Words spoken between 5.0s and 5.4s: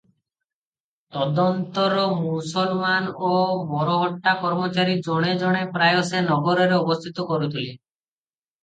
ଜଣେ